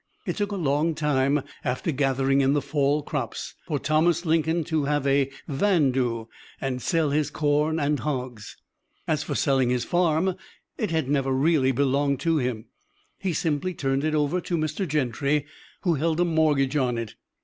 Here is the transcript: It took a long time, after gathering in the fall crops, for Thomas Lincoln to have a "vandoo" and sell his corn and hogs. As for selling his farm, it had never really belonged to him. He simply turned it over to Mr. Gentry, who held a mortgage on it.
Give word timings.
It 0.25 0.35
took 0.35 0.51
a 0.51 0.55
long 0.55 0.95
time, 0.95 1.43
after 1.63 1.91
gathering 1.91 2.41
in 2.41 2.53
the 2.53 2.61
fall 2.63 3.03
crops, 3.03 3.53
for 3.67 3.77
Thomas 3.77 4.25
Lincoln 4.25 4.63
to 4.63 4.85
have 4.85 5.05
a 5.05 5.29
"vandoo" 5.47 6.25
and 6.59 6.81
sell 6.81 7.11
his 7.11 7.29
corn 7.29 7.79
and 7.79 7.99
hogs. 7.99 8.57
As 9.07 9.21
for 9.21 9.35
selling 9.35 9.69
his 9.69 9.85
farm, 9.85 10.33
it 10.75 10.89
had 10.89 11.07
never 11.07 11.31
really 11.31 11.71
belonged 11.71 12.19
to 12.21 12.37
him. 12.39 12.65
He 13.19 13.31
simply 13.31 13.75
turned 13.75 14.03
it 14.03 14.15
over 14.15 14.41
to 14.41 14.57
Mr. 14.57 14.87
Gentry, 14.87 15.45
who 15.81 15.93
held 15.93 16.19
a 16.19 16.25
mortgage 16.25 16.75
on 16.75 16.97
it. 16.97 17.13